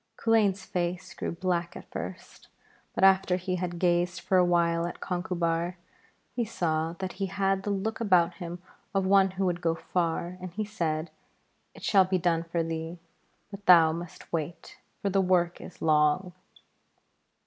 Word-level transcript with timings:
Culain's 0.17 0.65
face 0.65 1.13
grew 1.13 1.31
black 1.31 1.75
at 1.77 1.91
first, 1.91 2.47
but 2.95 3.03
after 3.03 3.35
he 3.35 3.57
had 3.57 3.77
gazed 3.77 4.19
for 4.19 4.39
a 4.39 4.43
while 4.43 4.87
at 4.87 4.99
Conchubar, 4.99 5.77
he 6.35 6.43
saw 6.43 6.93
that 6.93 7.13
he 7.21 7.27
had 7.27 7.61
the 7.61 7.69
look 7.69 7.99
about 8.01 8.33
him 8.37 8.59
of 8.95 9.05
one 9.05 9.29
who 9.37 9.45
would 9.45 9.61
go 9.61 9.75
far, 9.75 10.39
and 10.41 10.53
he 10.53 10.65
said: 10.65 11.11
'It 11.75 11.83
shall 11.83 12.05
be 12.05 12.17
done 12.17 12.41
for 12.43 12.63
thee, 12.63 12.97
but 13.51 13.67
thou 13.67 13.91
must 13.91 14.33
wait, 14.33 14.79
for 15.03 15.11
the 15.11 15.21
work 15.21 15.61
is 15.61 15.83
long.' 15.83 16.33